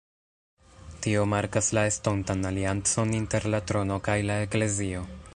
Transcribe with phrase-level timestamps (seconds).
[1.05, 5.05] Tio markas la estontan aliancon inter la trono kaj la Eklezio.